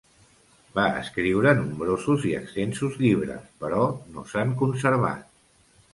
[0.77, 3.85] Va escriure nombrosos i extensos llibres, però
[4.17, 5.29] no s'han conservat.